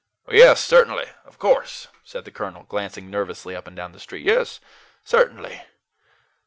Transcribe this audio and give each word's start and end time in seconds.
"Yes, 0.31 0.63
certainly, 0.65 1.05
of 1.25 1.37
course," 1.37 1.87
said 2.03 2.25
the 2.25 2.31
colonel, 2.31 2.63
glancing 2.63 3.11
nervously 3.11 3.55
up 3.55 3.67
and 3.67 3.75
down 3.75 3.91
the 3.91 3.99
street 3.99 4.25
"yes, 4.25 4.59
certainly." 5.03 5.61